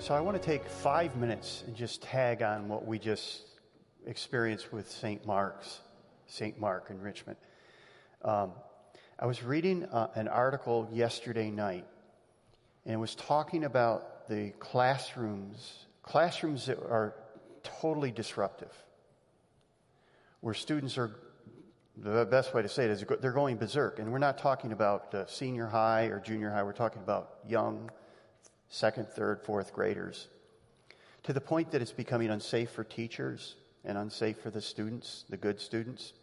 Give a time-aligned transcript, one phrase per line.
[0.00, 3.42] So I want to take five minutes and just tag on what we just
[4.06, 5.26] experienced with St.
[5.26, 5.80] Mark's,
[6.26, 6.58] St.
[6.58, 7.36] Mark in Richmond.
[8.24, 8.52] Um,
[9.18, 11.84] I was reading uh, an article yesterday night,
[12.86, 17.14] and it was talking about the classrooms, classrooms that are
[17.62, 18.72] totally disruptive,
[20.40, 21.10] where students are,
[21.98, 23.98] the best way to say it is they're going berserk.
[23.98, 27.90] And we're not talking about uh, senior high or junior high, we're talking about young,
[28.70, 30.28] second, third, fourth graders,
[31.24, 35.36] to the point that it's becoming unsafe for teachers and unsafe for the students, the
[35.36, 36.14] good students.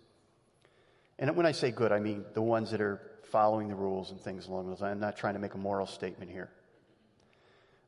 [1.20, 4.20] And when I say good, I mean the ones that are following the rules and
[4.20, 4.94] things along those lines.
[4.94, 6.50] I'm not trying to make a moral statement here.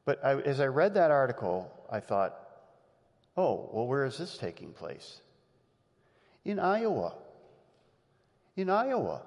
[0.06, 2.36] But I, as I read that article, I thought,
[3.38, 5.22] oh, well, where is this taking place?
[6.44, 7.14] In Iowa.
[8.58, 9.22] In Iowa.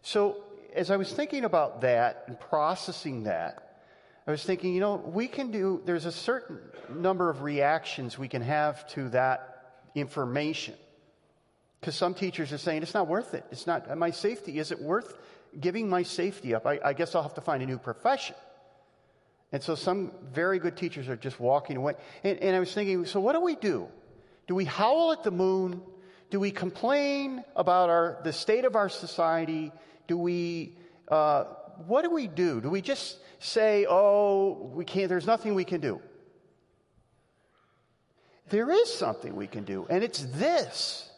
[0.00, 3.71] So as I was thinking about that and processing that,
[4.26, 6.58] I was thinking, you know, we can do, there's a certain
[6.94, 10.74] number of reactions we can have to that information.
[11.80, 13.44] Because some teachers are saying, it's not worth it.
[13.50, 15.18] It's not, my safety, is it worth
[15.58, 16.66] giving my safety up?
[16.66, 18.36] I, I guess I'll have to find a new profession.
[19.50, 21.94] And so some very good teachers are just walking away.
[22.22, 23.88] And, and I was thinking, so what do we do?
[24.46, 25.82] Do we howl at the moon?
[26.30, 29.72] Do we complain about our, the state of our society?
[30.06, 30.78] Do we,
[31.08, 31.44] uh,
[31.86, 32.60] what do we do?
[32.60, 36.00] Do we just say, oh, we can't, there's nothing we can do.
[38.48, 41.08] There is something we can do, and it's this.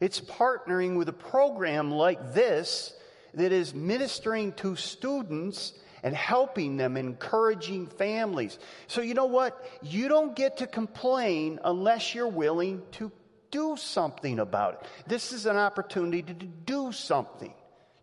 [0.00, 2.94] It's partnering with a program like this
[3.34, 8.58] that is ministering to students and helping them, encouraging families.
[8.88, 9.64] So, you know what?
[9.82, 13.12] You don't get to complain unless you're willing to
[13.50, 14.88] do something about it.
[15.06, 17.54] This is an opportunity to do something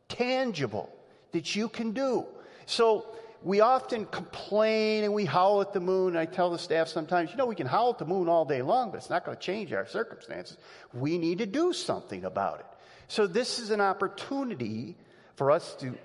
[0.08, 0.94] tangible
[1.32, 2.26] that you can do.
[2.66, 3.06] So,
[3.42, 6.18] we often complain and we howl at the moon.
[6.18, 8.62] I tell the staff sometimes, you know, we can howl at the moon all day
[8.62, 10.58] long, but it's not going to change our circumstances.
[10.94, 12.66] We need to do something about it.
[13.08, 14.98] So this is an opportunity
[15.36, 15.98] for us to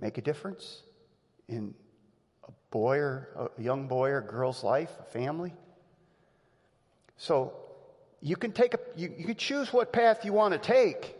[0.00, 0.82] make a difference
[1.48, 1.74] in
[2.46, 5.54] a boy or a young boy or girl's life, a family.
[7.16, 7.54] So
[8.20, 11.15] you can take a, you, you can choose what path you want to take.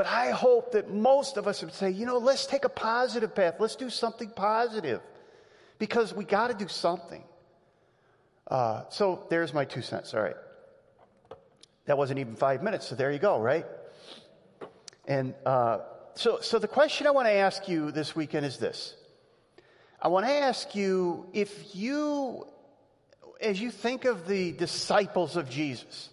[0.00, 3.34] But I hope that most of us would say, you know, let's take a positive
[3.34, 3.56] path.
[3.58, 5.02] Let's do something positive
[5.78, 7.22] because we got to do something.
[8.48, 10.14] Uh, so there's my two cents.
[10.14, 10.36] All right.
[11.84, 13.66] That wasn't even five minutes, so there you go, right?
[15.04, 15.80] And uh,
[16.14, 18.94] so, so the question I want to ask you this weekend is this.
[20.00, 22.46] I want to ask you if you,
[23.38, 26.08] as you think of the disciples of Jesus,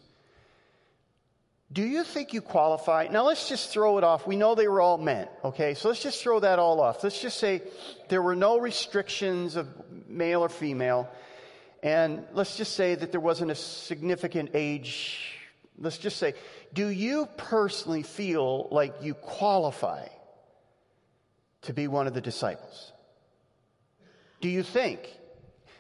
[1.72, 3.08] do you think you qualify?
[3.12, 4.26] Now let's just throw it off.
[4.26, 5.74] We know they were all men, okay?
[5.74, 7.04] So let's just throw that all off.
[7.04, 7.62] Let's just say
[8.08, 9.68] there were no restrictions of
[10.08, 11.10] male or female.
[11.84, 15.36] And let's just say that there wasn't a significant age.
[15.78, 16.36] Let's just say,
[16.74, 20.08] do you personally feel like you qualify
[21.64, 22.94] to be one of the disciples?
[24.40, 25.17] Do you think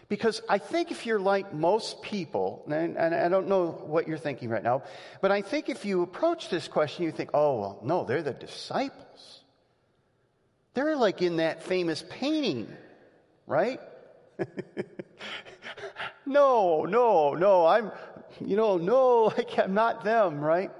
[0.09, 4.17] because I think if you're like most people, and, and, I don't know what you're
[4.17, 4.83] thinking right now,
[5.21, 8.33] but I think if you approach this question, you think, oh, well, no, they're the
[8.33, 9.41] disciples.
[10.75, 12.71] They're like in that famous painting,
[13.47, 13.81] right?
[16.25, 17.91] no, no, no, I'm,
[18.39, 20.71] you know, no, I'm not them, right?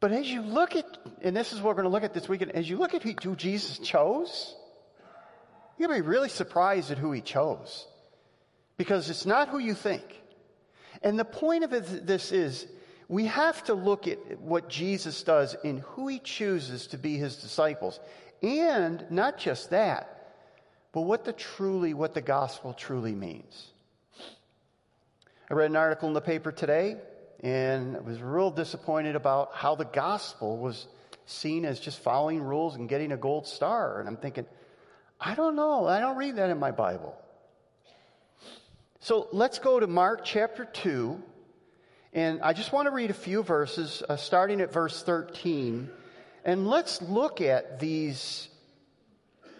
[0.00, 0.86] But as you look at,
[1.22, 3.02] and this is what we're going to look at this weekend, as you look at
[3.02, 4.56] who Jesus chose,
[5.78, 7.86] to be really surprised at who he chose
[8.76, 10.04] because it's not who you think.
[11.02, 12.66] And the point of this is
[13.08, 17.36] we have to look at what Jesus does in who he chooses to be his
[17.36, 18.00] disciples.
[18.42, 20.34] And not just that,
[20.92, 23.70] but what the truly, what the gospel truly means.
[25.50, 26.96] I read an article in the paper today
[27.40, 30.86] and I was real disappointed about how the gospel was
[31.26, 34.00] seen as just following rules and getting a gold star.
[34.00, 34.46] And I'm thinking,
[35.20, 35.86] I don't know.
[35.86, 37.16] I don't read that in my Bible.
[39.00, 41.22] So let's go to Mark chapter 2.
[42.12, 45.90] And I just want to read a few verses, uh, starting at verse 13.
[46.44, 48.48] And let's look at these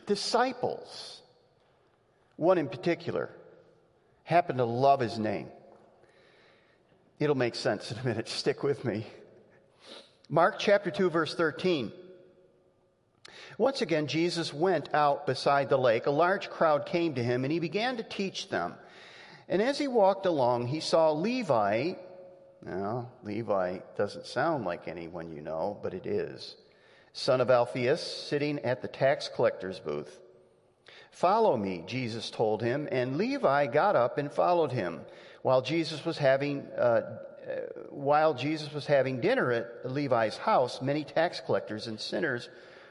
[0.06, 1.20] disciples.
[2.36, 3.30] One in particular
[4.24, 5.48] happened to love his name.
[7.18, 8.28] It'll make sense in a minute.
[8.28, 9.06] Stick with me.
[10.28, 11.92] Mark chapter 2, verse 13.
[13.58, 16.06] Once again, Jesus went out beside the lake.
[16.06, 18.74] A large crowd came to him, and he began to teach them.
[19.48, 21.94] And as he walked along, he saw Levi.
[22.62, 26.56] Now, Levi doesn't sound like anyone you know, but it is.
[27.12, 30.18] Son of Alphaeus, sitting at the tax collector's booth.
[31.10, 35.00] Follow me, Jesus told him, and Levi got up and followed him.
[35.40, 37.60] While Jesus was having uh, uh,
[37.90, 42.48] while Jesus was having dinner at Levi's house, many tax collectors and sinners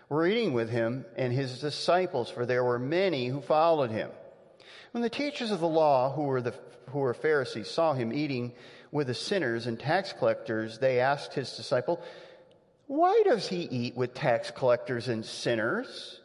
[0.09, 4.09] were eating with him and his disciples, for there were many who followed him.
[4.91, 6.53] When the teachers of the law, who were, the,
[6.89, 8.53] who were Pharisees, saw him eating
[8.91, 12.01] with the sinners and tax collectors, they asked his disciple,
[12.87, 16.21] Why does he eat with tax collectors and sinners?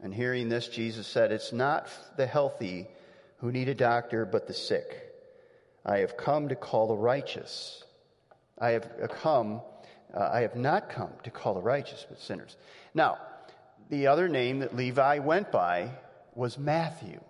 [0.00, 2.88] And hearing this, Jesus said, It's not the healthy
[3.38, 5.12] who need a doctor, but the sick.
[5.84, 7.84] I have come to call the righteous.
[8.58, 8.88] I have
[9.20, 9.60] come,
[10.14, 12.56] uh, I have not come to call the righteous, but sinners.
[12.94, 13.18] Now,
[13.90, 15.90] the other name that Levi went by
[16.34, 17.20] was Matthew.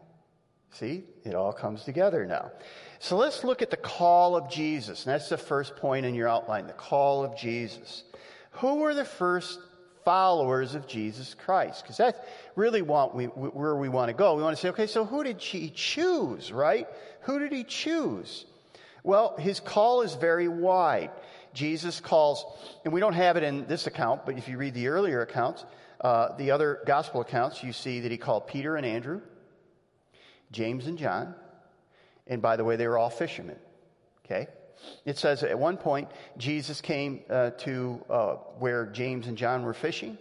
[0.73, 2.51] See, it all comes together now.
[2.99, 5.05] So let's look at the call of Jesus.
[5.05, 8.05] And that's the first point in your outline the call of Jesus.
[8.53, 9.59] Who were the first
[10.05, 11.83] followers of Jesus Christ?
[11.83, 12.19] Because that's
[12.57, 14.35] really what we, where we want to go.
[14.35, 16.87] We want to say, okay, so who did he choose, right?
[17.23, 18.47] Who did he choose?
[19.03, 21.11] Well, his call is very wide.
[21.57, 22.45] Jesus calls,
[22.85, 25.65] and we don't have it in this account, but if you read the earlier accounts,
[26.03, 29.23] uh, the other gospel accounts, you see that he called Peter and Andrew,
[30.53, 31.35] James and John,
[32.27, 33.57] and by the way, they were all fishermen.
[34.25, 34.49] Okay?
[35.07, 39.73] It says at one point, Jesus came uh, to uh, where James and John were
[39.73, 40.19] fishing,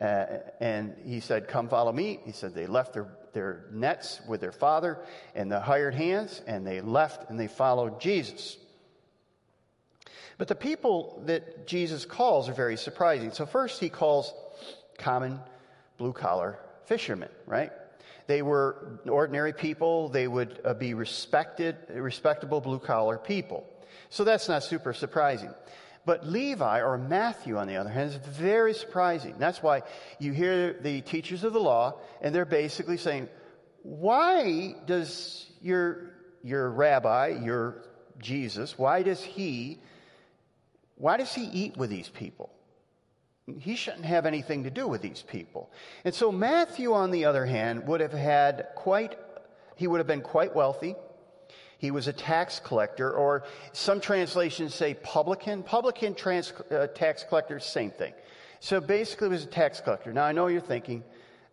[0.00, 0.24] uh,
[0.58, 2.20] and he said, Come follow me.
[2.24, 5.00] He said they left their, their nets with their father
[5.34, 8.56] and the hired hands, and they left and they followed Jesus.
[10.38, 13.32] But the people that Jesus calls are very surprising.
[13.32, 14.32] So, first, he calls
[14.96, 15.40] common
[15.98, 17.72] blue collar fishermen, right?
[18.28, 20.08] They were ordinary people.
[20.10, 23.66] They would uh, be respected, respectable blue collar people.
[24.10, 25.50] So that's not super surprising.
[26.04, 29.34] But Levi or Matthew, on the other hand, is very surprising.
[29.38, 29.82] That's why
[30.18, 33.28] you hear the teachers of the law, and they're basically saying,
[33.82, 36.12] why does your,
[36.42, 37.82] your rabbi, your
[38.18, 39.80] Jesus, why does he,
[40.98, 42.50] why does he eat with these people?
[43.60, 45.70] He shouldn't have anything to do with these people.
[46.04, 49.16] And so Matthew, on the other hand, would have had quite,
[49.76, 50.96] he would have been quite wealthy.
[51.78, 55.62] He was a tax collector, or some translations say publican.
[55.62, 58.12] Publican, trans, uh, tax collector, same thing.
[58.60, 60.12] So basically, was a tax collector.
[60.12, 61.04] Now, I know you're thinking,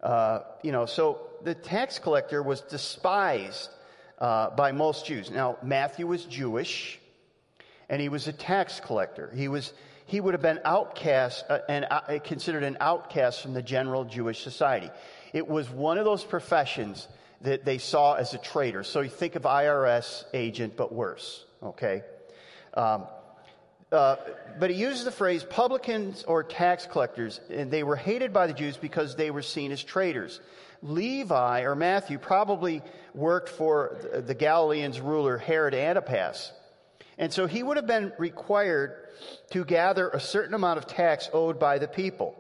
[0.01, 3.69] uh, you know, so the tax collector was despised
[4.17, 5.29] uh, by most Jews.
[5.29, 6.99] Now, Matthew was Jewish,
[7.89, 9.31] and he was a tax collector.
[9.35, 9.73] He was
[10.05, 14.43] he would have been outcast uh, and uh, considered an outcast from the general Jewish
[14.43, 14.91] society.
[15.33, 17.07] It was one of those professions
[17.41, 18.83] that they saw as a traitor.
[18.83, 22.03] So you think of IRS agent, but worse, okay?
[22.75, 23.05] Um,
[23.91, 24.17] uh,
[24.59, 28.53] but he uses the phrase publicans or tax collectors, and they were hated by the
[28.53, 30.39] Jews because they were seen as traitors.
[30.81, 32.81] Levi or Matthew probably
[33.13, 36.51] worked for the Galileans ruler Herod Antipas.
[37.17, 39.07] And so he would have been required
[39.51, 42.37] to gather a certain amount of tax owed by the people.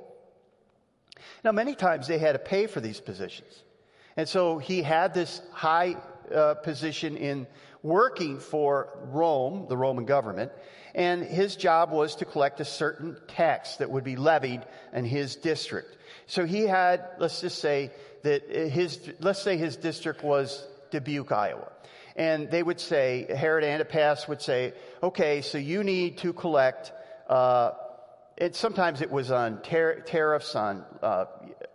[1.43, 3.63] Now, many times they had to pay for these positions.
[4.17, 5.95] And so he had this high
[6.33, 7.47] uh, position in
[7.83, 10.51] working for Rome, the Roman government,
[10.95, 15.35] and his job was to collect a certain tax that would be levied in his
[15.35, 15.97] district.
[16.25, 17.91] So he had, let's just say
[18.23, 21.71] that his, let's say his district was Dubuque, Iowa.
[22.15, 26.93] And they would say, Herod Antipas would say, okay, so you need to collect,
[27.29, 27.71] uh,
[28.51, 31.25] sometimes it was on tar- tariffs on uh,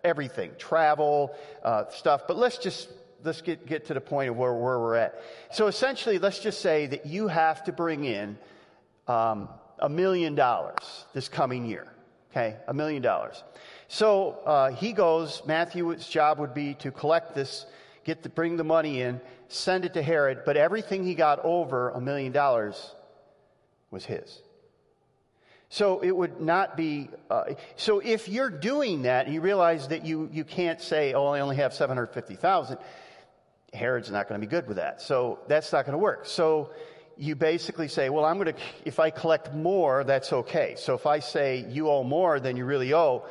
[0.02, 2.22] everything, travel, uh, stuff.
[2.26, 2.88] But let's just
[3.22, 5.22] let's get, get to the point of where, where we're at.
[5.52, 8.38] So essentially, let's just say that you have to bring in
[9.08, 11.86] um, a million dollars this coming year.
[12.30, 13.42] Okay, a million dollars.
[13.88, 15.42] So uh, he goes.
[15.46, 17.66] Matthew's job would be to collect this,
[18.04, 19.20] get the, bring the money in,
[19.52, 20.42] send it to Herod.
[20.44, 22.94] But everything he got over a million dollars
[23.90, 24.40] was his.
[25.68, 27.08] So it would not be.
[27.30, 31.26] Uh, so if you're doing that and you realize that you, you can't say, oh,
[31.26, 32.76] I only have 750,000,
[33.72, 35.00] Herod's not going to be good with that.
[35.00, 36.26] So that's not going to work.
[36.26, 36.70] So
[37.16, 40.74] you basically say, well, I'm going to, if I collect more, that's okay.
[40.76, 43.24] So if I say you owe more than you really owe,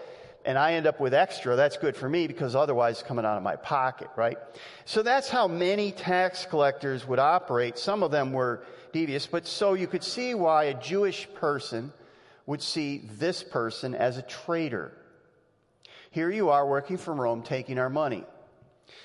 [0.45, 3.37] and I end up with extra, that's good for me because otherwise it's coming out
[3.37, 4.37] of my pocket, right?
[4.85, 7.77] So that's how many tax collectors would operate.
[7.77, 11.91] Some of them were devious, but so you could see why a Jewish person
[12.45, 14.91] would see this person as a traitor.
[16.11, 18.23] Here you are working from Rome, taking our money.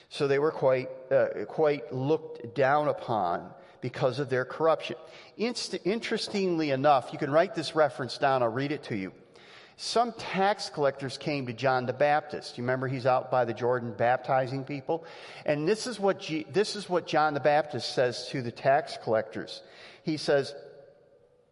[0.08, 3.50] So they were quite, uh, quite looked down upon
[3.80, 4.96] because of their corruption.
[5.36, 9.12] Inst- interestingly enough, you can write this reference down, I'll read it to you.
[9.76, 12.56] Some tax collectors came to John the Baptist.
[12.56, 15.04] You remember he's out by the Jordan baptizing people?
[15.44, 18.96] And this is what, G- this is what John the Baptist says to the tax
[19.02, 19.62] collectors.
[20.04, 20.54] He says,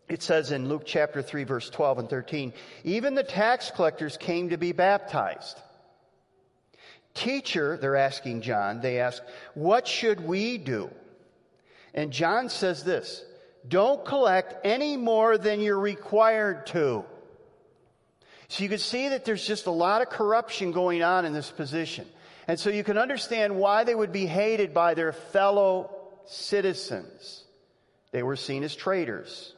[0.09, 2.53] it says in Luke chapter 3 verse 12 and 13,
[2.85, 5.61] even the tax collectors came to be baptized.
[7.15, 9.23] Teacher, they're asking John, they ask,
[9.55, 10.91] what should we do?
[11.93, 13.25] And John says this,
[13.67, 17.05] don't collect any more than you're required to.
[18.53, 21.51] So you can see that there's just a lot of corruption going on in this
[21.51, 22.07] position.
[22.47, 25.91] And so you can understand why they would be hated by their fellow
[26.27, 27.45] citizens.
[28.11, 29.55] They were seen as traitors.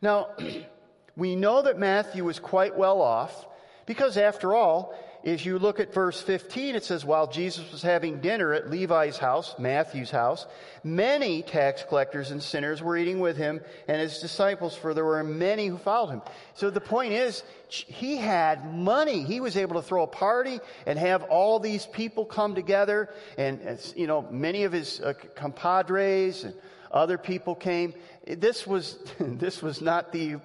[0.00, 0.28] Now,
[1.16, 3.48] we know that Matthew was quite well off
[3.86, 8.20] because after all, if you look at verse 15, it says, while Jesus was having
[8.20, 10.46] dinner at Levi's house, Matthew's house,
[10.82, 15.22] many tax collectors and sinners were eating with him and his disciples, for there were
[15.22, 16.22] many who followed him.
[16.54, 19.22] So the point is, he had money.
[19.22, 23.10] He was able to throw a party and have all these people come together.
[23.36, 26.54] And, you know, many of his uh, compadres and
[26.90, 27.94] other people came.
[28.26, 30.36] This was, this was not the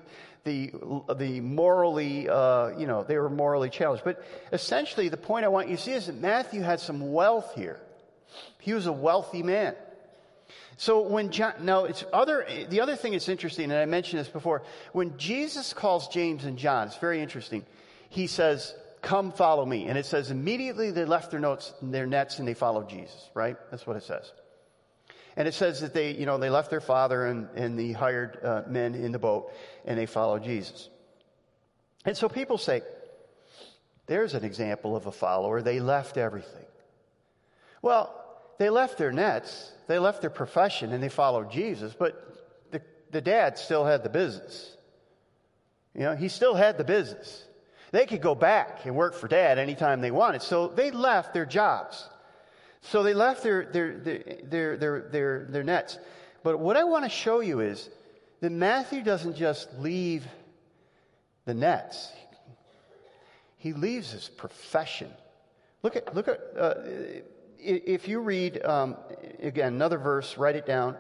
[0.46, 0.72] the,
[1.18, 4.04] the morally, uh, you know, they were morally challenged.
[4.04, 4.24] But
[4.54, 7.82] essentially, the point I want you to see is that Matthew had some wealth here.
[8.60, 9.76] He was a wealthy man.
[10.78, 14.28] So when John, now it's other, the other thing that's interesting, and I mentioned this
[14.28, 14.62] before,
[14.94, 17.66] when Jesus calls James and John, it's very interesting.
[18.10, 19.88] He says, come follow me.
[19.88, 23.30] And it says immediately they left their notes, and their nets and they followed Jesus,
[23.34, 23.58] right?
[23.72, 24.32] That's what it says.
[25.38, 28.40] And it says that they, you know, they left their father and, and the hired
[28.44, 29.52] uh, men in the boat
[29.86, 30.90] and they followed Jesus.
[32.06, 32.82] And so people say,
[34.08, 35.62] there's an example of a follower.
[35.62, 36.66] They left everything.
[37.82, 38.22] Well,
[38.58, 42.24] they left their nets, they left their profession, and they followed Jesus, but
[42.72, 44.76] the, the dad still had the business.
[45.94, 47.44] You know, he still had the business.
[47.92, 50.42] They could go back and work for dad anytime they wanted.
[50.42, 52.08] So they left their jobs.
[52.90, 55.98] So they left their, their, their, their, their, their, nets.
[56.44, 57.90] But what I want to show you is
[58.42, 60.26] that Matthew doesn't just leave
[61.46, 62.12] the nets,
[63.58, 65.12] he leaves his profession.
[65.82, 66.74] Look at, look at, uh,
[67.60, 68.98] if you read, um,
[69.40, 70.98] again, another verse, write it down.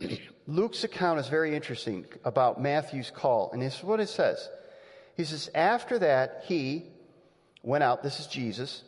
[0.46, 4.48] Luke's account is very interesting about Matthew's call, and this is what it says.
[5.16, 6.84] He says, After that, he
[7.62, 8.82] went out, this is Jesus,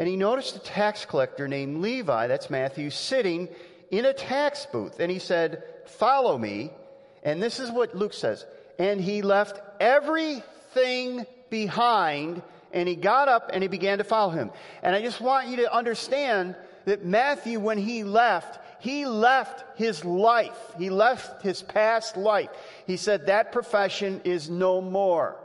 [0.00, 3.50] and he noticed a tax collector named Levi, that's Matthew, sitting
[3.90, 4.98] in a tax booth.
[4.98, 6.70] And he said, Follow me.
[7.22, 8.46] And this is what Luke says.
[8.78, 12.40] And he left everything behind
[12.72, 14.50] and he got up and he began to follow him.
[14.82, 20.02] And I just want you to understand that Matthew, when he left, he left his
[20.02, 20.58] life.
[20.78, 22.48] He left his past life.
[22.86, 25.36] He said, That profession is no more.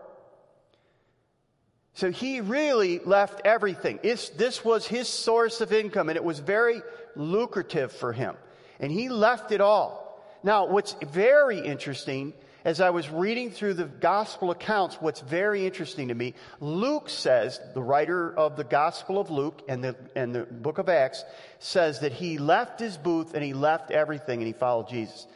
[1.96, 4.00] So he really left everything.
[4.04, 6.82] It's, this was his source of income, and it was very
[7.16, 8.36] lucrative for him.
[8.82, 10.22] And he left it all.
[10.44, 12.34] Now, what's very interesting,
[12.66, 17.62] as I was reading through the gospel accounts, what's very interesting to me, Luke says,
[17.74, 21.24] the writer of the gospel of Luke and the, and the book of Acts,
[21.60, 25.28] says that he left his booth and he left everything and he followed Jesus.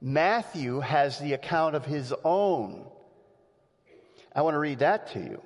[0.00, 2.86] Matthew has the account of his own.
[4.32, 5.42] I want to read that to you.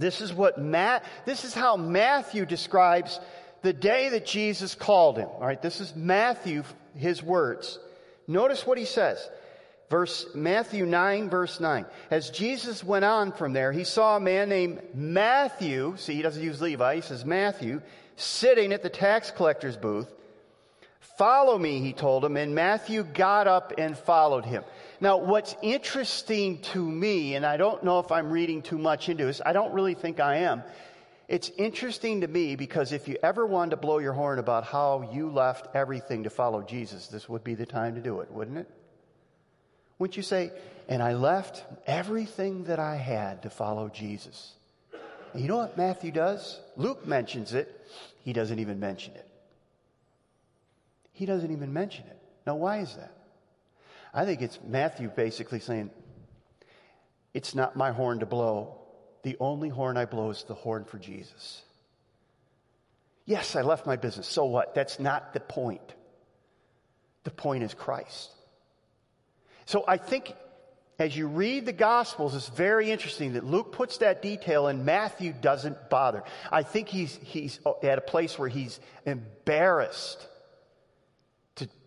[0.00, 3.20] This is what Matt, this is how Matthew describes
[3.60, 5.28] the day that Jesus called him.
[5.28, 6.64] All right, this is Matthew,
[6.96, 7.78] his words.
[8.26, 9.28] Notice what he says.
[9.90, 11.84] Verse, Matthew 9, verse 9.
[12.10, 15.96] As Jesus went on from there, he saw a man named Matthew.
[15.98, 17.82] See, he doesn't use Levi, he says Matthew,
[18.16, 20.10] sitting at the tax collector's booth.
[21.18, 24.64] Follow me, he told him, and Matthew got up and followed him.
[25.02, 29.24] Now, what's interesting to me, and I don't know if I'm reading too much into
[29.24, 30.62] this, I don't really think I am.
[31.26, 35.08] It's interesting to me because if you ever wanted to blow your horn about how
[35.12, 38.58] you left everything to follow Jesus, this would be the time to do it, wouldn't
[38.58, 38.68] it?
[39.98, 40.50] Wouldn't you say,
[40.88, 44.54] and I left everything that I had to follow Jesus?
[45.32, 46.60] And you know what Matthew does?
[46.76, 47.86] Luke mentions it.
[48.24, 49.26] He doesn't even mention it.
[51.12, 52.18] He doesn't even mention it.
[52.46, 53.12] Now, why is that?
[54.12, 55.90] I think it's Matthew basically saying,
[57.32, 58.76] It's not my horn to blow.
[59.22, 61.62] The only horn I blow is the horn for Jesus.
[63.26, 64.26] Yes, I left my business.
[64.26, 64.74] So what?
[64.74, 65.94] That's not the point.
[67.24, 68.30] The point is Christ.
[69.66, 70.34] So I think
[70.98, 75.32] as you read the Gospels, it's very interesting that Luke puts that detail and Matthew
[75.32, 76.24] doesn't bother.
[76.50, 80.26] I think he's, he's at a place where he's embarrassed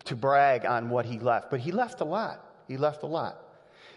[0.05, 2.43] to, brag on what he left, but he left a lot.
[2.67, 3.37] He left a lot.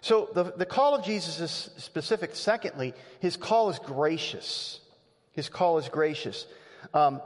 [0.01, 2.37] So the, the call of Jesus is specific.
[2.37, 4.81] Secondly, his call is gracious.
[5.33, 6.47] His call is gracious.
[6.95, 7.21] Um,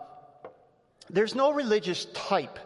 [1.09, 2.59] there's no religious type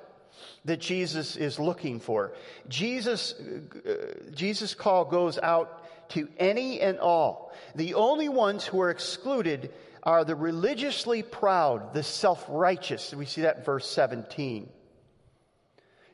[0.65, 2.33] that Jesus is looking for.
[2.69, 7.53] Jesus, uh, Jesus' call goes out to any and all.
[7.75, 13.15] The only ones who are excluded are the religiously proud, the self righteous.
[13.15, 14.69] We see that in verse 17.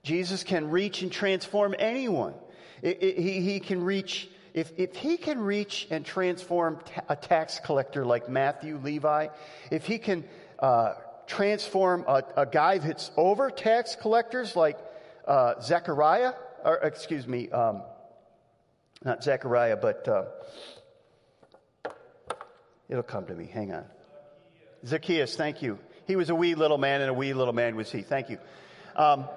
[0.02, 2.34] Jesus can reach and transform anyone.
[2.82, 7.60] It, it, he, he can reach, if, if he can reach and transform a tax
[7.60, 9.28] collector like Matthew, Levi,
[9.70, 10.24] if he can
[10.58, 10.94] uh,
[11.26, 14.78] transform a, a, guy that's over tax collectors like
[15.26, 16.32] uh, Zechariah,
[16.64, 17.82] or excuse me, um,
[19.04, 20.24] not Zechariah, but uh,
[22.88, 23.46] it'll come to me.
[23.46, 23.84] Hang on.
[24.86, 25.78] Zacchaeus, thank you.
[26.06, 28.02] He was a wee little man, and a wee little man was he.
[28.02, 28.38] Thank you.
[28.96, 29.28] Um,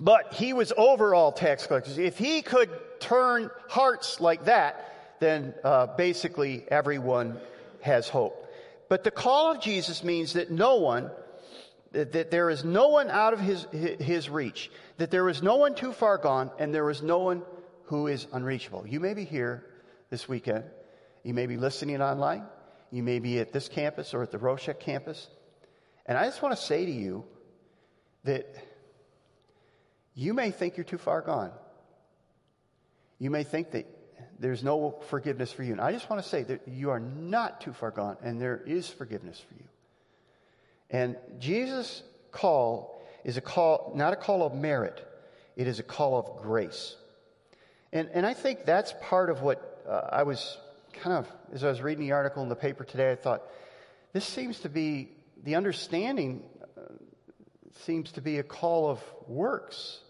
[0.00, 1.98] but he was over all tax collectors.
[1.98, 7.38] If he could turn hearts like that, then uh, basically everyone
[7.80, 8.46] has hope.
[8.88, 11.10] But the call of Jesus means that no one,
[11.92, 15.56] that, that there is no one out of his, his reach, that there is no
[15.56, 17.42] one too far gone, and there is no one
[17.84, 18.86] who is unreachable.
[18.86, 19.64] You may be here
[20.10, 20.64] this weekend.
[21.24, 22.44] You may be listening online.
[22.90, 25.28] You may be at this campus or at the Roshek campus.
[26.06, 27.24] And I just want to say to you
[28.24, 28.46] that
[30.18, 31.52] you may think you're too far gone.
[33.20, 33.86] You may think that
[34.40, 35.70] there's no forgiveness for you.
[35.70, 38.60] And I just want to say that you are not too far gone, and there
[38.66, 39.68] is forgiveness for you.
[40.90, 45.06] And Jesus' call is a call, not a call of merit,
[45.54, 46.96] it is a call of grace.
[47.92, 50.58] And, and I think that's part of what uh, I was
[50.94, 53.44] kind of, as I was reading the article in the paper today, I thought,
[54.12, 55.10] this seems to be,
[55.44, 56.42] the understanding
[56.76, 56.80] uh,
[57.84, 60.00] seems to be a call of works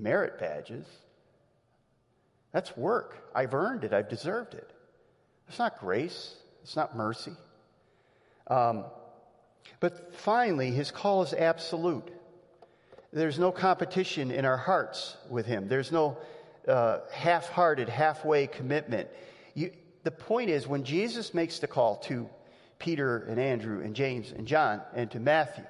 [0.00, 0.86] merit badges.
[2.52, 3.30] That's work.
[3.34, 3.92] I've earned it.
[3.92, 4.70] I've deserved it.
[5.48, 6.34] It's not grace.
[6.62, 7.32] It's not mercy.
[8.46, 8.84] Um,
[9.78, 12.10] but finally, his call is absolute.
[13.12, 15.68] There's no competition in our hearts with him.
[15.68, 16.18] There's no
[16.68, 19.08] uh, half-hearted, halfway commitment.
[19.54, 22.28] You, the point is, when Jesus makes the call to
[22.78, 25.64] Peter and Andrew and James and John and to Matthew,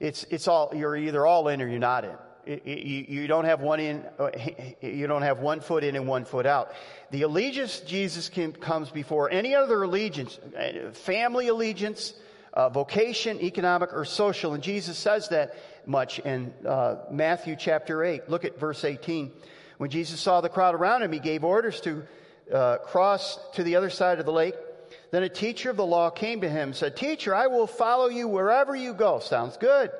[0.00, 2.16] it's, it's all, you're either all in or you're not in
[2.48, 4.30] you don't have one in, uh,
[4.80, 6.72] you don't have one foot in and one foot out.
[7.10, 12.14] The allegiance Jesus can, comes before any other allegiance, uh, family allegiance,
[12.54, 14.54] uh, vocation, economic, or social.
[14.54, 15.56] And Jesus says that
[15.86, 18.30] much in uh, Matthew chapter 8.
[18.30, 19.30] Look at verse 18.
[19.76, 22.02] When Jesus saw the crowd around him, he gave orders to
[22.52, 24.54] uh, cross to the other side of the lake.
[25.10, 28.08] Then a teacher of the law came to him and said, Teacher, I will follow
[28.08, 29.18] you wherever you go.
[29.18, 29.90] Sounds good.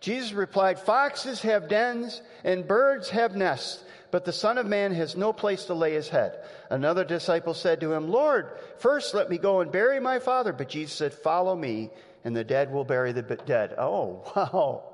[0.00, 5.14] Jesus replied, Foxes have dens and birds have nests, but the Son of Man has
[5.14, 6.38] no place to lay his head.
[6.70, 10.52] Another disciple said to him, Lord, first let me go and bury my father.
[10.52, 11.90] But Jesus said, Follow me,
[12.24, 13.74] and the dead will bury the dead.
[13.76, 14.84] Oh, wow.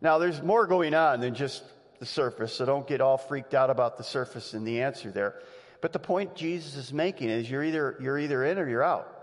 [0.00, 1.64] Now there's more going on than just
[1.98, 5.40] the surface, so don't get all freaked out about the surface and the answer there.
[5.80, 9.15] But the point Jesus is making is you're either, you're either in or you're out.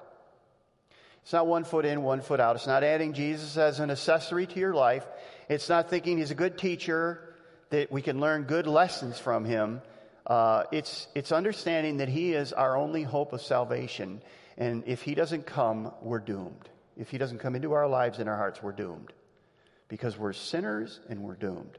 [1.23, 2.55] It's not one foot in, one foot out.
[2.57, 5.05] It's not adding Jesus as an accessory to your life.
[5.49, 7.33] It's not thinking he's a good teacher,
[7.69, 9.81] that we can learn good lessons from him.
[10.27, 14.21] Uh, it's, it's understanding that he is our only hope of salvation.
[14.57, 16.69] And if he doesn't come, we're doomed.
[16.97, 19.11] If he doesn't come into our lives and our hearts, we're doomed.
[19.87, 21.77] Because we're sinners and we're doomed.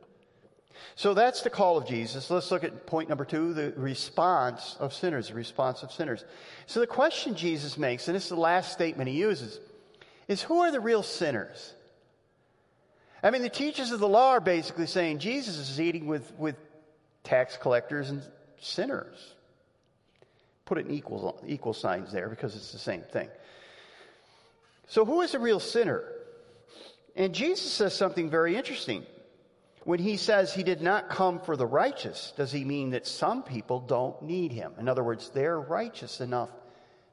[0.97, 2.31] So that's the call of Jesus.
[2.31, 5.29] Let's look at point number two the response of sinners.
[5.29, 6.25] The response of sinners.
[6.67, 9.59] So the question Jesus makes, and this is the last statement he uses,
[10.29, 11.75] is who are the real sinners?
[13.23, 16.57] I mean, the teachers of the law are basically saying Jesus is eating with, with
[17.23, 18.23] tax collectors and
[18.61, 19.35] sinners.
[20.67, 23.29] Put it in equal, equal signs there because it's the same thing.
[24.89, 26.05] So, who is the real sinner?
[27.17, 29.07] And Jesus says something very interesting.
[29.85, 33.43] When he says he did not come for the righteous, does he mean that some
[33.43, 34.73] people don't need him?
[34.79, 36.49] In other words, they're righteous enough.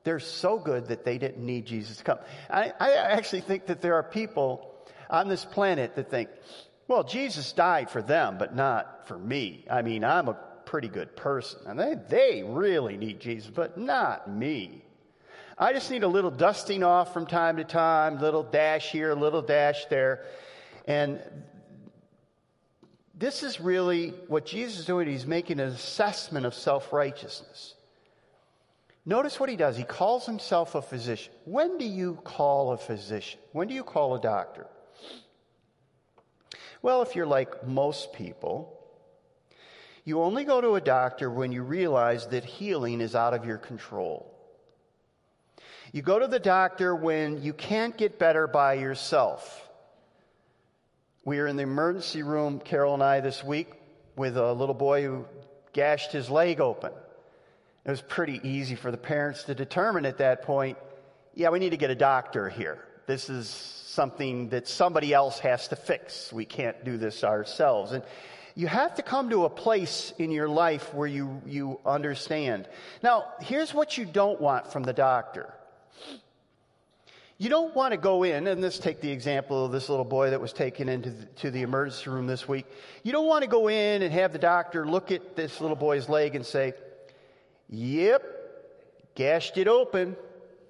[0.04, 2.20] They're so good that they didn't need Jesus to come.
[2.50, 4.74] I, I actually think that there are people
[5.10, 6.30] on this planet that think,
[6.88, 9.66] well, Jesus died for them, but not for me.
[9.70, 11.60] I mean, I'm a pretty good person.
[11.68, 14.84] And they, they really need Jesus, but not me.
[15.58, 19.12] I just need a little dusting off from time to time, a little dash here,
[19.12, 20.26] a little dash there.
[20.88, 21.20] And
[23.22, 25.08] this is really what Jesus is doing.
[25.08, 27.76] He's making an assessment of self righteousness.
[29.06, 29.78] Notice what he does.
[29.78, 31.32] He calls himself a physician.
[31.46, 33.40] When do you call a physician?
[33.52, 34.68] When do you call a doctor?
[36.82, 38.78] Well, if you're like most people,
[40.04, 43.58] You only go to a doctor when you realize that healing is out of your
[43.58, 44.28] control.
[45.92, 49.70] You go to the doctor when you can't get better by yourself.
[51.24, 53.72] We were in the emergency room, Carol and I, this week
[54.16, 55.26] with a little boy who
[55.74, 56.92] gashed his leg open.
[57.86, 60.78] It was pretty easy for the parents to determine at that point
[61.34, 62.84] yeah, we need to get a doctor here.
[63.08, 66.32] This is something that somebody else has to fix.
[66.32, 67.94] We can't do this ourselves.
[67.94, 68.04] And
[68.56, 72.68] you have to come to a place in your life where you, you understand.
[73.02, 75.54] Now, here's what you don't want from the doctor.
[77.42, 80.30] You don't want to go in, and let's take the example of this little boy
[80.30, 82.68] that was taken into the, to the emergency room this week.
[83.02, 86.08] You don't want to go in and have the doctor look at this little boy's
[86.08, 86.74] leg and say,
[87.68, 88.22] Yep,
[89.16, 90.16] gashed it open.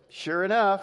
[0.07, 0.81] Sure enough.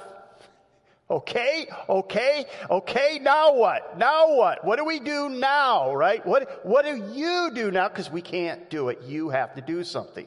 [1.08, 3.96] Okay, okay, okay, now what?
[3.96, 4.66] Now what?
[4.66, 6.24] What do we do now, right?
[6.26, 7.88] What, what do you do now?
[7.88, 9.04] Because we can't do it.
[9.06, 10.26] You have to do something.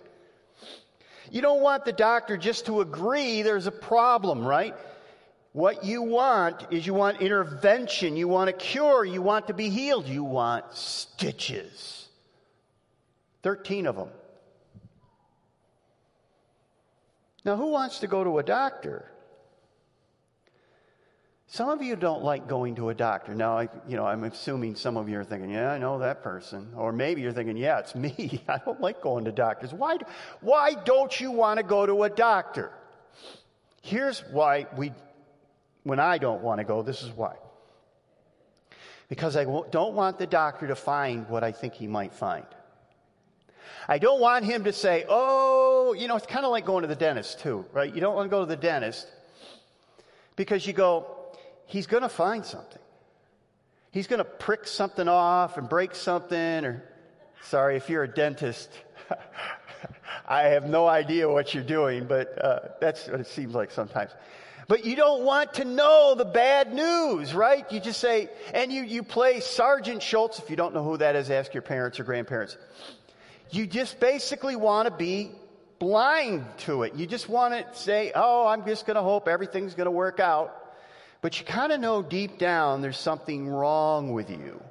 [1.30, 4.76] You don't want the doctor just to agree there's a problem, right?
[5.54, 9.70] What you want is you want intervention, you want a cure, you want to be
[9.70, 12.08] healed, you want stitches.
[13.44, 14.10] 13 of them.
[17.44, 19.12] Now, who wants to go to a doctor?
[21.48, 23.36] Some of you don't like going to a doctor.
[23.36, 26.24] Now, I, you know, I'm assuming some of you are thinking, yeah, I know that
[26.24, 26.72] person.
[26.78, 28.42] Or maybe you're thinking, yeah, it's me.
[28.48, 29.74] I don't like going to doctors.
[29.74, 29.98] Why,
[30.40, 32.72] why don't you want to go to a doctor?
[33.82, 34.94] Here's why we,
[35.84, 37.36] when I don't want to go, this is why.
[39.10, 42.46] Because I don't want the doctor to find what I think he might find.
[43.88, 46.88] I don't want him to say, oh, you know, it's kind of like going to
[46.88, 47.94] the dentist too, right?
[47.94, 49.08] You don't want to go to the dentist
[50.36, 51.18] because you go,
[51.66, 52.82] he's going to find something.
[53.92, 56.84] He's going to prick something off and break something, or,
[57.44, 58.70] sorry, if you're a dentist,
[60.28, 64.12] I have no idea what you're doing, but uh, that's what it seems like sometimes.
[64.68, 67.70] But you don't want to know the bad news, right?
[67.72, 70.40] You just say, and you, you play Sergeant Schultz.
[70.40, 72.58] If you don't know who that is, ask your parents or grandparents.
[73.50, 75.32] You just basically want to be
[75.80, 76.96] blind to it.
[76.96, 80.20] You just want to say, oh, I'm just going to hope everything's going to work
[80.20, 80.56] out.
[81.22, 84.62] But you kind of know deep down there's something wrong with you.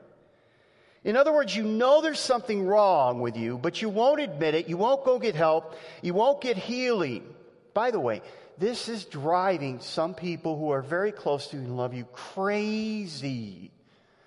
[1.03, 4.69] In other words, you know there's something wrong with you, but you won't admit it.
[4.69, 5.75] You won't go get help.
[6.03, 7.35] You won't get healing.
[7.73, 8.21] By the way,
[8.61, 13.71] this is driving some people who are very close to you and love you crazy.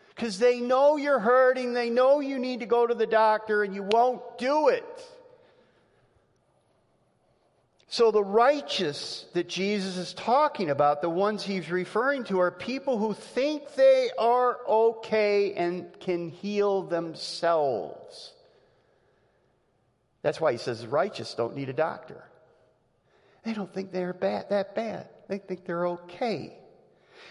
[0.09, 3.75] Because they know you're hurting, they know you need to go to the doctor, and
[3.75, 4.83] you won't do it.
[7.87, 12.97] So, the righteous that Jesus is talking about, the ones he's referring to, are people
[12.97, 18.33] who think they are okay and can heal themselves.
[20.23, 22.23] That's why he says righteous don't need a doctor.
[23.43, 25.09] They don't think they're bad, that bad.
[25.27, 26.57] They think they're okay.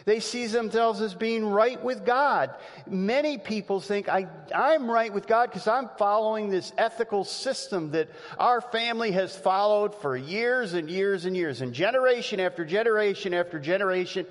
[0.05, 2.51] They see themselves as being right with God.
[2.87, 8.09] Many people think I, am right with God because I'm following this ethical system that
[8.39, 11.61] our family has followed for years and years and years.
[11.61, 14.27] And generation after generation after generation,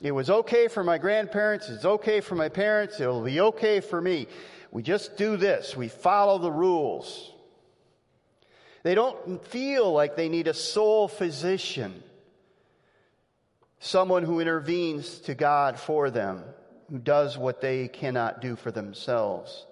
[0.00, 1.68] it was okay for my grandparents.
[1.68, 2.98] It's okay for my parents.
[2.98, 4.26] It'll be okay for me.
[4.72, 5.76] We just do this.
[5.76, 7.33] We follow the rules.
[8.84, 12.02] They don't feel like they need a soul physician,
[13.80, 16.44] someone who intervenes to God for them,
[16.90, 19.66] who does what they cannot do for themselves.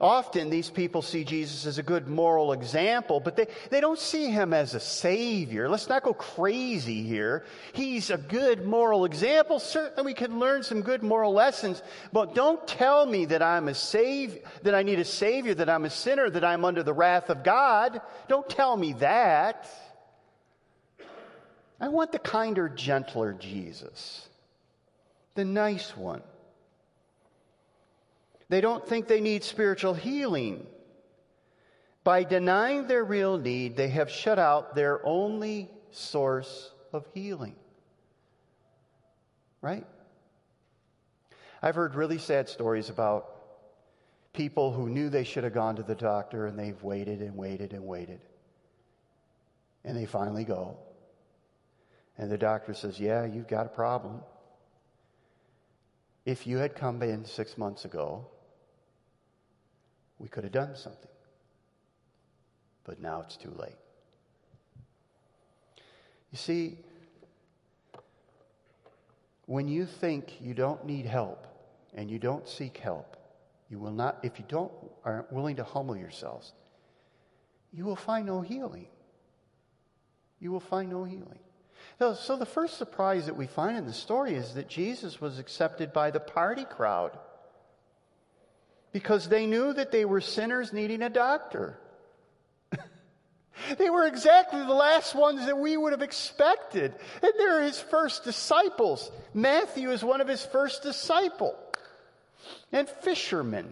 [0.00, 4.30] Often these people see Jesus as a good moral example, but they, they don't see
[4.30, 5.68] him as a savior.
[5.68, 7.44] Let's not go crazy here.
[7.72, 9.58] He's a good moral example.
[9.58, 11.82] Certainly we can learn some good moral lessons,
[12.12, 15.86] but don't tell me that I'm a save, that I need a savior, that I'm
[15.86, 18.02] a sinner, that I'm under the wrath of God.
[18.28, 19.66] Don't tell me that.
[21.80, 24.28] I want the kinder, gentler Jesus,
[25.34, 26.22] the nice one
[28.48, 30.66] they don't think they need spiritual healing.
[32.04, 37.56] By denying their real need, they have shut out their only source of healing.
[39.60, 39.86] Right?
[41.60, 43.32] I've heard really sad stories about
[44.32, 47.72] people who knew they should have gone to the doctor and they've waited and waited
[47.72, 48.20] and waited.
[49.84, 50.76] And they finally go.
[52.18, 54.20] And the doctor says, Yeah, you've got a problem.
[56.24, 58.26] If you had come in six months ago,
[60.18, 61.10] we could have done something.
[62.84, 63.76] But now it's too late.
[66.32, 66.78] You see,
[69.46, 71.46] when you think you don't need help
[71.94, 73.16] and you don't seek help,
[73.68, 74.72] you will not, if you don't
[75.04, 76.52] aren't willing to humble yourselves,
[77.72, 78.86] you will find no healing.
[80.40, 81.38] You will find no healing.
[81.98, 85.92] So, the first surprise that we find in the story is that Jesus was accepted
[85.92, 87.18] by the party crowd
[88.96, 91.78] because they knew that they were sinners needing a doctor.
[93.76, 96.94] they were exactly the last ones that we would have expected.
[97.20, 99.10] And they're his first disciples.
[99.34, 101.56] Matthew is one of his first disciples
[102.72, 103.68] and fishermen.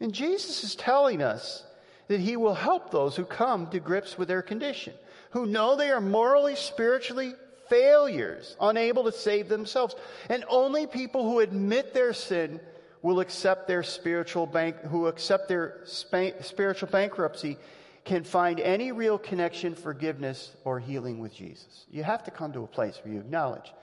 [0.00, 1.64] And Jesus is telling us
[2.08, 4.94] that he will help those who come to grips with their condition,
[5.32, 7.34] who know they are morally, spiritually
[7.68, 9.94] failures, unable to save themselves.
[10.30, 12.58] And only people who admit their sin
[13.04, 17.58] will accept their spiritual bank, who accept their spiritual bankruptcy
[18.06, 21.84] can find any real connection, forgiveness, or healing with Jesus.
[21.90, 23.74] You have to come to a place where you acknowledge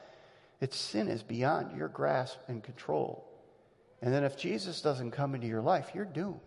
[0.59, 3.23] that sin is beyond your grasp and control.
[4.01, 6.39] And then if Jesus doesn't come into your life, you're doomed.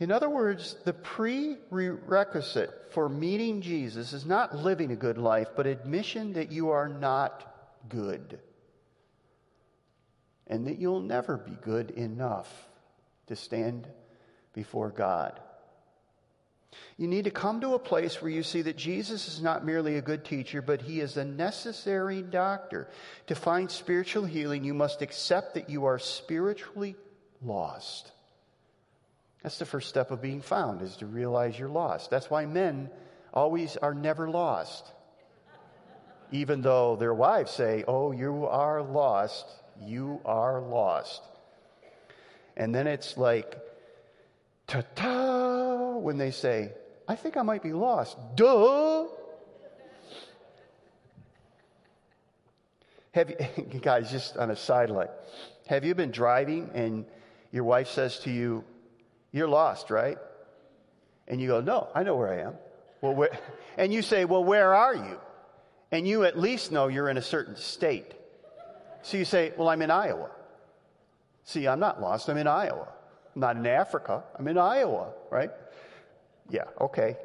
[0.00, 5.68] In other words, the prerequisite for meeting Jesus is not living a good life, but
[5.68, 8.40] admission that you are not good.
[10.52, 12.68] And that you'll never be good enough
[13.28, 13.88] to stand
[14.52, 15.40] before God.
[16.98, 19.96] You need to come to a place where you see that Jesus is not merely
[19.96, 22.86] a good teacher, but he is a necessary doctor.
[23.28, 26.96] To find spiritual healing, you must accept that you are spiritually
[27.40, 28.12] lost.
[29.42, 32.10] That's the first step of being found, is to realize you're lost.
[32.10, 32.90] That's why men
[33.32, 34.92] always are never lost.
[36.30, 39.46] Even though their wives say, Oh, you are lost,
[39.86, 41.22] you are lost.
[42.56, 43.58] And then it's like,
[44.66, 46.72] ta ta, when they say,
[47.08, 48.16] I think I might be lost.
[48.36, 49.06] Duh.
[53.12, 55.08] Have you, guys, just on a sideline,
[55.66, 57.04] have you been driving and
[57.50, 58.64] your wife says to you,
[59.30, 60.18] You're lost, right?
[61.28, 62.54] And you go, No, I know where I am.
[63.00, 63.38] Well, where,
[63.76, 65.20] and you say, Well, where are you?
[65.90, 68.14] And you at least know you're in a certain state.
[69.02, 70.30] So you say, Well, I'm in Iowa.
[71.44, 72.88] See, I'm not lost, I'm in Iowa.
[73.34, 75.50] I'm not in Africa, I'm in Iowa, right?
[76.48, 77.16] Yeah, okay.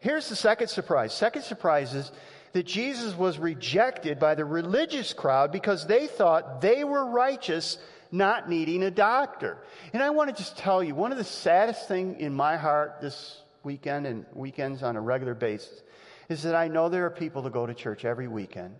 [0.00, 1.14] Here's the second surprise.
[1.14, 2.12] Second surprise is
[2.52, 7.78] that Jesus was rejected by the religious crowd because they thought they were righteous,
[8.12, 9.58] not needing a doctor.
[9.92, 12.98] And I want to just tell you, one of the saddest things in my heart
[13.00, 15.82] this weekend and weekends on a regular basis
[16.28, 18.74] is that I know there are people that go to church every weekend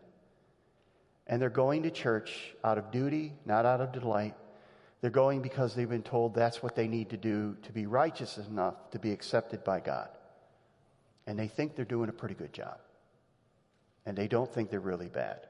[1.26, 4.34] and they're going to church out of duty, not out of delight.
[5.00, 8.38] They're going because they've been told that's what they need to do to be righteous
[8.38, 10.08] enough to be accepted by God.
[11.26, 12.78] And they think they're doing a pretty good job.
[14.06, 15.46] And they don't think they're really bad.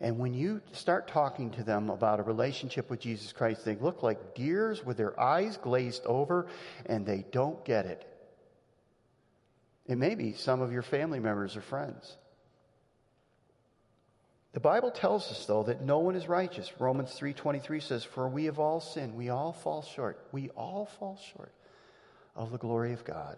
[0.00, 4.02] And when you start talking to them about a relationship with Jesus Christ, they look
[4.02, 6.46] like deers with their eyes glazed over
[6.86, 8.06] and they don't get it.
[9.86, 12.16] It may be some of your family members or friends.
[14.54, 16.80] The Bible tells us though that no one is righteous.
[16.80, 20.16] Romans 3:23 says, "For we have all sinned, we all fall short.
[20.30, 21.52] We all fall short
[22.36, 23.36] of the glory of God."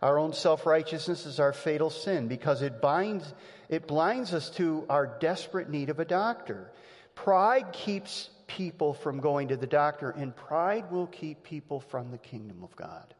[0.00, 3.34] Our own self-righteousness is our fatal sin because it binds
[3.68, 6.70] it blinds us to our desperate need of a doctor.
[7.16, 12.18] Pride keeps people from going to the doctor and pride will keep people from the
[12.18, 13.12] kingdom of God.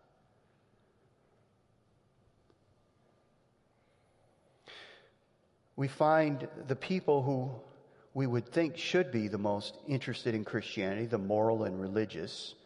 [5.78, 7.48] We find the people who
[8.12, 12.56] we would think should be the most interested in Christianity, the moral and religious,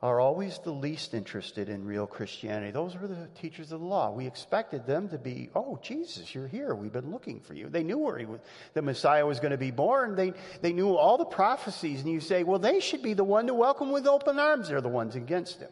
[0.00, 2.70] are always the least interested in real Christianity.
[2.70, 4.10] Those were the teachers of the law.
[4.10, 6.74] We expected them to be, oh, Jesus, you're here.
[6.74, 7.68] We've been looking for you.
[7.68, 8.40] They knew where he was,
[8.72, 10.16] the Messiah was going to be born.
[10.16, 10.32] They,
[10.62, 12.00] they knew all the prophecies.
[12.00, 14.70] And you say, well, they should be the one to welcome with open arms.
[14.70, 15.70] They're the ones against him.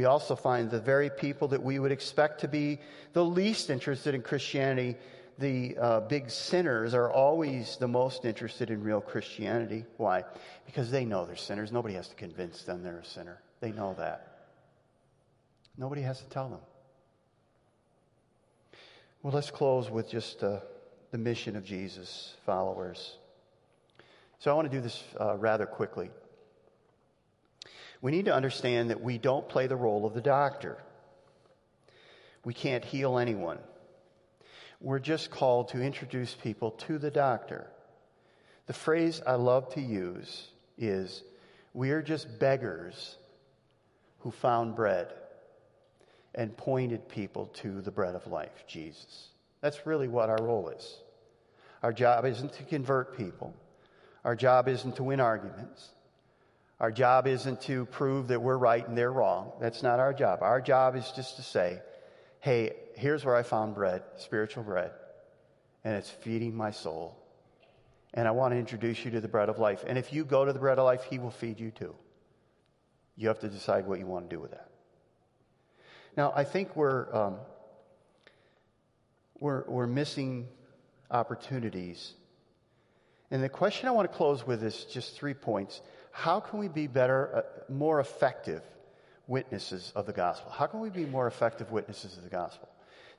[0.00, 2.78] We also find the very people that we would expect to be
[3.12, 4.96] the least interested in Christianity,
[5.36, 9.84] the uh, big sinners, are always the most interested in real Christianity.
[9.98, 10.24] Why?
[10.64, 11.70] Because they know they're sinners.
[11.70, 13.42] Nobody has to convince them they're a sinner.
[13.60, 14.46] They know that.
[15.76, 16.60] Nobody has to tell them.
[19.22, 20.60] Well, let's close with just uh,
[21.10, 23.18] the mission of Jesus' followers.
[24.38, 26.08] So I want to do this uh, rather quickly
[28.00, 30.78] we need to understand that we don't play the role of the doctor.
[32.44, 33.58] We can't heal anyone.
[34.80, 37.70] We're just called to introduce people to the doctor.
[38.66, 41.22] The phrase I love to use is
[41.74, 43.16] we are just beggars
[44.20, 45.12] who found bread
[46.34, 49.28] and pointed people to the bread of life, Jesus.
[49.60, 50.96] That's really what our role is.
[51.82, 53.54] Our job isn't to convert people.
[54.24, 55.88] Our job isn't to win arguments.
[56.80, 59.52] Our job isn't to prove that we're right and they're wrong.
[59.60, 60.38] That's not our job.
[60.42, 61.82] Our job is just to say,
[62.40, 64.92] hey, here's where I found bread, spiritual bread,
[65.84, 67.16] and it's feeding my soul.
[68.14, 69.84] And I want to introduce you to the bread of life.
[69.86, 71.94] And if you go to the bread of life, He will feed you too.
[73.14, 74.70] You have to decide what you want to do with that.
[76.16, 77.36] Now, I think we're, um,
[79.38, 80.48] we're, we're missing
[81.10, 82.14] opportunities.
[83.30, 85.82] And the question I want to close with is just three points.
[86.10, 87.36] How can we be better,
[87.68, 88.62] uh, more effective
[89.26, 90.50] witnesses of the gospel?
[90.50, 92.68] How can we be more effective witnesses of the gospel?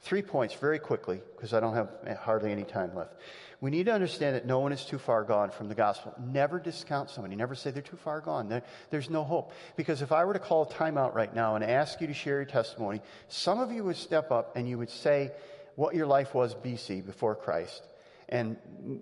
[0.01, 3.13] Three points very quickly, because I don't have hardly any time left.
[3.61, 6.15] We need to understand that no one is too far gone from the gospel.
[6.19, 7.35] Never discount somebody.
[7.35, 8.49] Never say they're too far gone.
[8.49, 9.53] There, there's no hope.
[9.75, 12.37] Because if I were to call a timeout right now and ask you to share
[12.37, 15.31] your testimony, some of you would step up and you would say
[15.75, 17.83] what your life was BC, before Christ.
[18.31, 18.55] And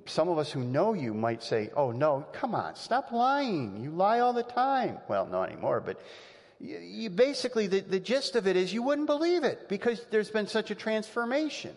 [0.08, 3.80] some of us who know you might say, oh, no, come on, stop lying.
[3.82, 4.98] You lie all the time.
[5.08, 6.02] Well, not anymore, but
[6.60, 10.32] you, you basically, the, the gist of it is you wouldn't believe it because there's
[10.32, 11.76] been such a transformation.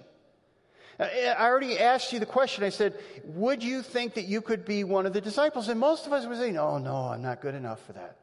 [0.99, 2.65] Uh, I already asked you the question.
[2.65, 5.69] I said, Would you think that you could be one of the disciples?
[5.69, 8.17] And most of us would say, No, no, I'm not good enough for that.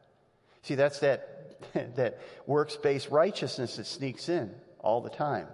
[0.64, 1.56] See, that's that,
[1.96, 5.48] that works based righteousness that sneaks in all the time.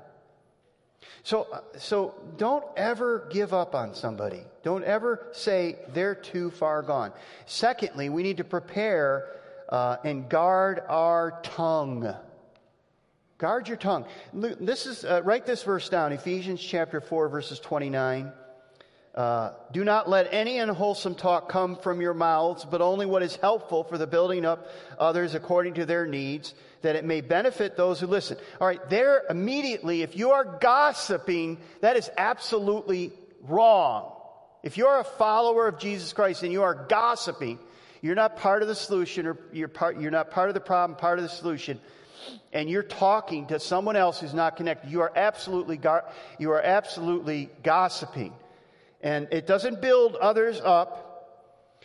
[1.24, 4.44] So, uh, so don't ever give up on somebody.
[4.64, 7.12] Don't ever say they're too far gone.
[7.46, 9.30] Secondly, we need to prepare
[9.70, 12.14] uh, and guard our tongue.
[13.38, 14.06] Guard your tongue.
[14.34, 18.32] This is, uh, write this verse down Ephesians chapter 4, verses 29.
[19.16, 23.38] Uh, do not let any unwholesome talk come from your mouths, but only what is
[23.38, 24.68] helpful for the building up
[25.00, 28.38] others according to their needs, that it may benefit those who listen.
[28.60, 34.12] All right, there immediately, if you are gossiping, that is absolutely wrong.
[34.64, 37.58] If you're a follower of Jesus Christ and you are gossiping,
[38.02, 40.98] you're not part of the solution or you're, part, you're not part of the problem,
[40.98, 41.80] part of the solution
[42.54, 45.80] and you're talking to someone else who's not connected, you are absolutely,
[46.40, 48.34] you are absolutely gossiping.
[49.06, 51.38] And it doesn't build others up.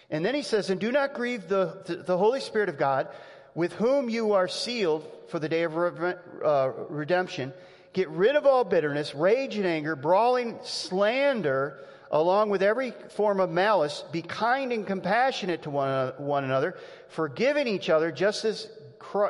[0.08, 3.08] And then he says, and do not grieve the, the Holy Spirit of God,
[3.54, 7.52] with whom you are sealed for the day of re- uh, redemption.
[7.92, 11.80] Get rid of all bitterness, rage and anger, brawling, slander,
[12.10, 14.02] along with every form of malice.
[14.12, 16.78] Be kind and compassionate to one, one another,
[17.08, 18.66] forgiving each other just as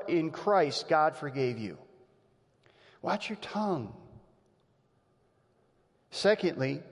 [0.07, 1.77] in Christ, God forgave you.
[3.03, 3.93] Watch your tongue.
[6.13, 6.83] Secondly,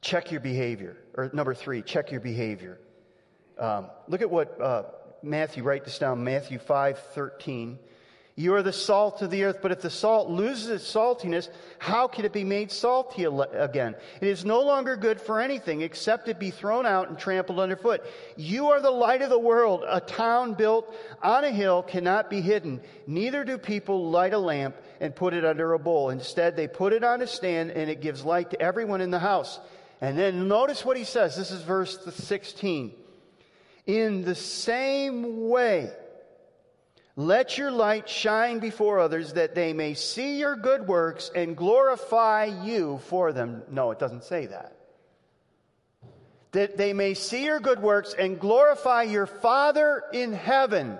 [0.00, 0.96] check your behavior.
[1.14, 2.78] Or number three, check your behavior.
[3.58, 4.82] Um, look at what uh,
[5.22, 7.78] Matthew, write this down, Matthew 5 13.
[8.36, 12.08] You are the salt of the earth, but if the salt loses its saltiness, how
[12.08, 13.94] can it be made salty again?
[14.22, 18.02] It is no longer good for anything except it be thrown out and trampled underfoot.
[18.36, 19.84] You are the light of the world.
[19.86, 22.80] A town built on a hill cannot be hidden.
[23.06, 26.08] Neither do people light a lamp and put it under a bowl.
[26.08, 29.18] Instead, they put it on a stand and it gives light to everyone in the
[29.18, 29.60] house.
[30.00, 31.36] And then notice what he says.
[31.36, 32.92] This is verse 16.
[33.86, 35.90] In the same way,
[37.16, 42.44] let your light shine before others that they may see your good works and glorify
[42.44, 43.62] you for them.
[43.70, 44.76] No, it doesn't say that.
[46.52, 50.98] That they may see your good works and glorify your Father in heaven.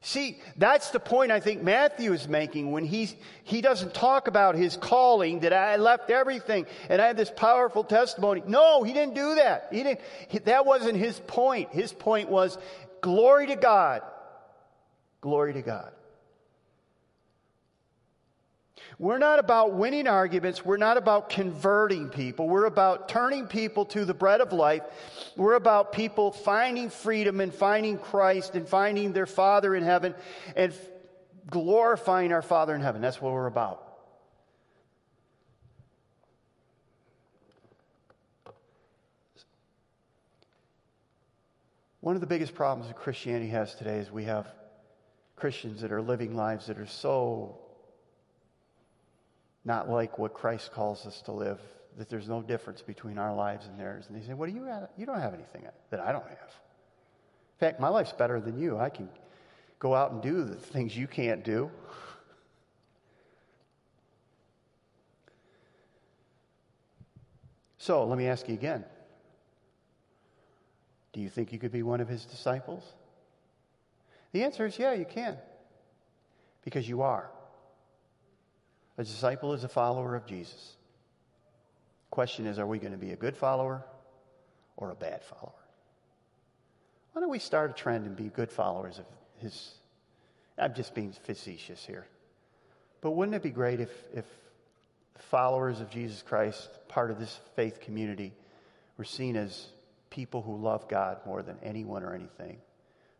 [0.00, 3.10] See, that's the point I think Matthew is making when he,
[3.42, 7.82] he doesn't talk about his calling, that I left everything and I had this powerful
[7.82, 8.42] testimony.
[8.46, 9.68] No, he didn't do that.
[9.72, 11.70] He didn't, that wasn't his point.
[11.70, 12.58] His point was
[13.00, 14.02] glory to God
[15.20, 15.92] Glory to God.
[19.00, 20.64] We're not about winning arguments.
[20.64, 22.48] We're not about converting people.
[22.48, 24.82] We're about turning people to the bread of life.
[25.36, 30.16] We're about people finding freedom and finding Christ and finding their Father in heaven
[30.56, 30.74] and
[31.48, 33.00] glorifying our Father in heaven.
[33.00, 33.84] That's what we're about.
[42.00, 44.48] One of the biggest problems that Christianity has today is we have
[45.36, 47.60] Christians that are living lives that are so
[49.64, 51.60] not like what Christ calls us to live,
[51.96, 54.06] that there's no difference between our lives and theirs.
[54.08, 54.88] And they say, What do you have?
[54.96, 56.54] You don't have anything that I don't have.
[57.60, 58.78] In fact, my life's better than you.
[58.78, 59.08] I can
[59.78, 61.70] go out and do the things you can't do.
[67.78, 68.84] So let me ask you again.
[71.12, 72.84] Do you think you could be one of his disciples?
[74.32, 75.36] The answer is yeah, you can.
[76.64, 77.30] Because you are.
[78.98, 80.76] A disciple is a follower of Jesus.
[82.10, 83.84] Question is, are we going to be a good follower
[84.76, 85.52] or a bad follower?
[87.12, 89.04] Why don't we start a trend and be good followers of
[89.38, 89.74] his?
[90.58, 92.06] I'm just being facetious here.
[93.00, 94.24] But wouldn't it be great if, if
[95.30, 98.32] followers of Jesus Christ, part of this faith community,
[98.96, 99.68] were seen as
[100.10, 102.58] people who love God more than anyone or anything,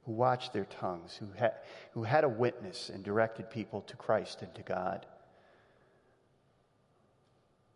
[0.06, 1.52] who watched their tongues, who had,
[1.92, 5.06] who had a witness and directed people to Christ and to God,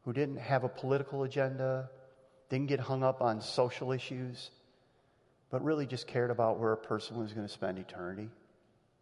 [0.04, 1.88] who didn't have a political agenda,
[2.48, 4.50] didn't get hung up on social issues,
[5.50, 8.28] but really just cared about where a person was going to spend eternity,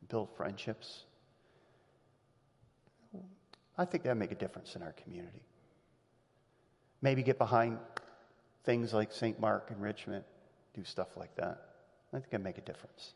[0.08, 1.04] build friendships.
[3.78, 5.42] I think that'd make a difference in our community.
[7.00, 7.78] Maybe get behind
[8.64, 9.40] things like St.
[9.40, 10.24] Mark and Richmond,
[10.74, 11.62] do stuff like that.
[12.12, 13.14] I think it'd make a difference.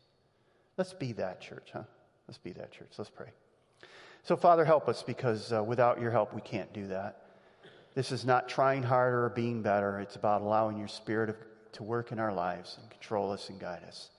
[0.77, 1.83] Let's be that church, huh?
[2.27, 2.89] Let's be that church.
[2.97, 3.29] Let's pray.
[4.23, 7.24] So, Father, help us because uh, without your help, we can't do that.
[7.95, 9.99] This is not trying harder or being better.
[9.99, 11.37] It's about allowing your Spirit of,
[11.73, 14.09] to work in our lives and control us and guide us.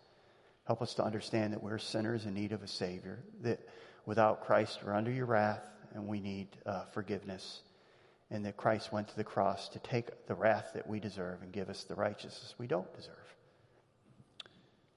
[0.66, 3.60] Help us to understand that we're sinners in need of a Savior, that
[4.06, 5.64] without Christ, we're under your wrath
[5.94, 7.60] and we need uh, forgiveness
[8.30, 11.52] and that Christ went to the cross to take the wrath that we deserve and
[11.52, 13.14] give us the righteousness we don't deserve.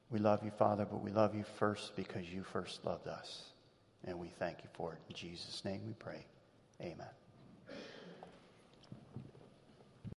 [0.10, 3.44] We love you, Father, but we love you first because you first loved us.
[4.06, 5.00] And we thank you for it.
[5.10, 6.26] In Jesus' name we pray.
[6.82, 7.19] Amen.